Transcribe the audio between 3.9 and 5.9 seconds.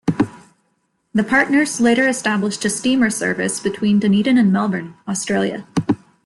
Dunedin and Melbourne, Australia.